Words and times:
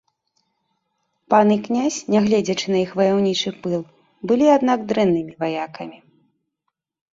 Пан 1.33 1.47
і 1.55 1.57
князь, 1.67 1.99
нягледзячы 2.13 2.67
на 2.77 2.81
іх 2.87 2.91
ваяўнічы 3.01 3.49
пыл, 3.67 3.79
былі, 4.33 4.47
аднак, 4.57 4.79
дрэннымі 4.95 5.33
ваякамі. 5.47 5.97